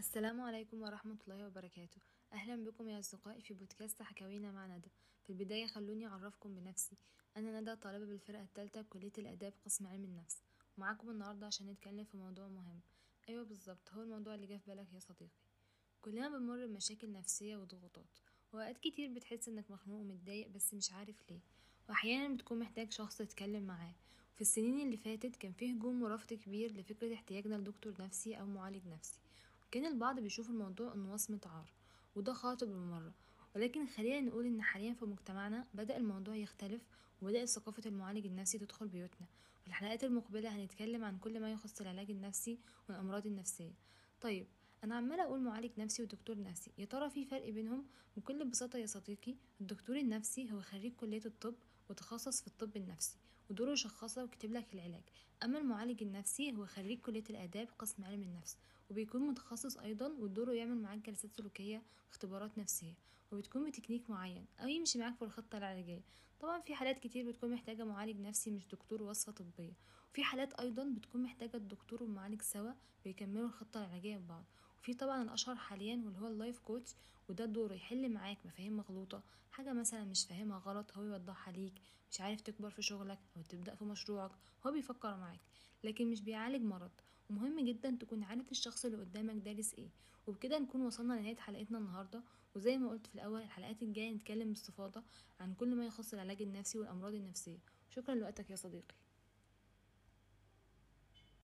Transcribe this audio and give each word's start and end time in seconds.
السلام 0.00 0.40
عليكم 0.40 0.82
ورحمة 0.82 1.16
الله 1.28 1.46
وبركاته. 1.46 2.00
أهلا 2.32 2.64
بكم 2.64 2.88
يا 2.88 2.98
أصدقائي 2.98 3.40
في 3.40 3.54
بودكاست 3.54 4.02
حكاوينا 4.02 4.52
مع 4.52 4.66
ندى. 4.66 4.88
في 5.24 5.30
البداية 5.30 5.66
خلوني 5.66 6.06
أعرفكم 6.06 6.54
بنفسي. 6.54 6.96
أنا 7.36 7.60
ندى 7.60 7.76
طالبة 7.76 8.04
بالفرقة 8.04 8.42
الثالثة 8.42 8.80
بكلية 8.80 9.12
الآداب 9.18 9.52
قسم 9.64 9.86
علم 9.86 10.04
النفس. 10.04 10.42
ومعاكم 10.78 11.10
النهاردة 11.10 11.46
عشان 11.46 11.66
نتكلم 11.66 12.04
في 12.04 12.16
موضوع 12.16 12.48
مهم. 12.48 12.80
أيوة 13.28 13.44
بالظبط 13.44 13.92
هو 13.92 14.02
الموضوع 14.02 14.34
اللي 14.34 14.46
جه 14.46 14.56
في 14.56 14.70
بالك 14.70 14.92
يا 14.94 14.98
صديقي. 14.98 15.40
كلنا 16.02 16.28
بنمر 16.28 16.66
بمشاكل 16.66 17.12
نفسية 17.12 17.56
وضغوطات. 17.56 18.18
وأوقات 18.52 18.78
كتير 18.78 19.12
بتحس 19.12 19.48
إنك 19.48 19.70
مخنوق 19.70 20.00
ومتضايق 20.00 20.48
بس 20.48 20.74
مش 20.74 20.92
عارف 20.92 21.16
ليه. 21.30 21.40
وأحيانا 21.88 22.34
بتكون 22.34 22.58
محتاج 22.58 22.92
شخص 22.92 23.16
تتكلم 23.18 23.62
معاه. 23.62 23.94
في 24.34 24.40
السنين 24.40 24.86
اللي 24.86 24.96
فاتت 24.96 25.36
كان 25.36 25.52
فيه 25.52 25.72
هجوم 25.74 26.02
ورفض 26.02 26.34
كبير 26.34 26.72
لفكرة 26.72 27.14
احتياجنا 27.14 27.54
لدكتور 27.54 27.94
نفسي 28.02 28.40
أو 28.40 28.46
معالج 28.46 28.86
نفسي. 28.86 29.20
كان 29.70 29.86
البعض 29.86 30.20
بيشوف 30.20 30.50
الموضوع 30.50 30.94
إنه 30.94 31.12
وصمة 31.12 31.40
عار 31.46 31.72
وده 32.14 32.32
خاطئ 32.32 32.66
بالمرة. 32.66 33.14
ولكن 33.56 33.86
خلينا 33.86 34.20
نقول 34.20 34.46
إن 34.46 34.62
حاليا 34.62 34.94
في 34.94 35.04
مجتمعنا 35.04 35.66
بدأ 35.74 35.96
الموضوع 35.96 36.36
يختلف 36.36 36.82
وبدأت 37.22 37.48
ثقافة 37.48 37.82
المعالج 37.86 38.26
النفسي 38.26 38.58
تدخل 38.58 38.88
بيوتنا. 38.88 39.26
في 39.60 39.68
الحلقات 39.68 40.04
المقبلة 40.04 40.56
هنتكلم 40.56 41.04
عن 41.04 41.18
كل 41.18 41.40
ما 41.40 41.52
يخص 41.52 41.80
العلاج 41.80 42.10
النفسي 42.10 42.58
والأمراض 42.88 43.26
النفسية. 43.26 43.74
طيب 44.20 44.46
أنا 44.84 44.94
عمالة 44.94 45.24
أقول 45.24 45.40
معالج 45.40 45.70
نفسي 45.78 46.02
ودكتور 46.02 46.42
نفسي. 46.42 46.70
يا 46.78 46.84
ترى 46.84 47.10
في 47.10 47.24
فرق 47.24 47.50
بينهم؟ 47.50 47.86
بكل 48.16 48.44
بساطة 48.44 48.78
يا 48.78 48.86
صديقي 48.86 49.34
الدكتور 49.60 49.96
النفسي 49.96 50.52
هو 50.52 50.60
خريج 50.60 50.92
كلية 50.92 51.22
الطب 51.26 51.54
وتخصص 51.90 52.40
في 52.40 52.46
الطب 52.46 52.76
النفسي 52.76 53.16
ودوره 53.50 53.72
يشخصه 53.72 54.22
ويكتب 54.22 54.52
لك 54.52 54.74
العلاج. 54.74 55.02
أما 55.42 55.58
المعالج 55.58 56.02
النفسي 56.02 56.52
هو 56.56 56.66
خريج 56.66 57.00
كلية 57.00 57.24
الآداب 57.30 57.68
قسم 57.78 58.04
علم 58.04 58.22
النفس 58.22 58.56
وبيكون 58.90 59.22
متخصص 59.22 59.76
أيضا 59.76 60.06
ودوره 60.08 60.52
يعمل 60.52 60.82
معاك 60.82 60.98
جلسات 60.98 61.30
سلوكية 61.36 61.82
واختبارات 62.08 62.58
نفسية 62.58 62.94
وبتكون 63.32 63.70
بتكنيك 63.70 64.10
معين 64.10 64.46
أو 64.60 64.68
يمشي 64.68 64.98
معاك 64.98 65.16
في 65.16 65.22
الخطة 65.22 65.58
العلاجية. 65.58 66.00
طبعا 66.40 66.60
في 66.60 66.74
حالات 66.74 66.98
كتير 66.98 67.28
بتكون 67.28 67.50
محتاجة 67.50 67.84
معالج 67.84 68.20
نفسي 68.20 68.50
مش 68.50 68.66
دكتور 68.66 69.02
وصفة 69.02 69.32
طبية. 69.32 69.72
وفي 70.12 70.24
حالات 70.24 70.52
أيضا 70.52 70.84
بتكون 70.84 71.22
محتاجة 71.22 71.56
الدكتور 71.56 72.02
والمعالج 72.02 72.42
سوا 72.42 72.72
بيكملوا 73.04 73.46
الخطة 73.46 73.84
العلاجية 73.84 74.16
ببعض. 74.16 74.44
وفي 74.80 74.94
طبعا 74.94 75.22
الأشهر 75.22 75.56
حاليا 75.56 76.02
واللي 76.04 76.18
هو 76.18 76.26
ال 76.28 76.34
life 76.34 76.58
coach 76.58 76.94
وده 77.28 77.44
دوره 77.44 77.74
يحل 77.74 78.12
معاك 78.12 78.38
مفاهيم 78.46 78.76
مغلوطة. 78.76 79.22
حاجة 79.50 79.72
مثلا 79.72 80.04
مش 80.04 80.26
فاهمها 80.26 80.58
غلط 80.58 80.92
هو 80.96 81.02
يوضحها 81.02 81.52
ليك. 81.52 81.74
مش 82.10 82.20
عارف 82.20 82.40
تكبر 82.40 82.70
في 82.70 82.82
شغلك 82.82 83.18
أو 83.36 83.42
تبدأ 83.42 83.74
في 83.74 83.84
مشروعك 83.84 84.30
هو 84.66 84.72
بيفكر 84.72 85.16
معاك. 85.16 85.40
لكن 85.84 86.10
مش 86.10 86.20
بيعالج 86.20 86.62
مرض. 86.64 86.90
ومهم 87.30 87.64
جدا 87.64 87.96
تكون 88.00 88.22
عارف 88.22 88.50
الشخص 88.50 88.84
اللي 88.84 88.96
قدامك 88.96 89.34
دارس 89.34 89.74
إيه. 89.74 89.88
وبكده 90.26 90.58
نكون 90.58 90.80
وصلنا 90.80 91.14
لنهاية 91.14 91.36
حلقتنا 91.36 91.78
النهارده. 91.78 92.22
وزي 92.56 92.78
ما 92.78 92.90
قلت 92.90 93.06
في 93.06 93.14
الأول 93.14 93.42
الحلقات 93.42 93.82
الجاية 93.82 94.12
نتكلم 94.12 94.48
باستفاضة 94.48 95.02
عن 95.40 95.54
كل 95.54 95.74
ما 95.74 95.86
يخص 95.86 96.12
العلاج 96.12 96.42
النفسي 96.42 96.78
والأمراض 96.78 97.14
النفسية. 97.14 97.58
شكرا 97.90 98.14
لوقتك 98.14 98.50
يا 98.50 98.56
صديقي. 98.56 98.94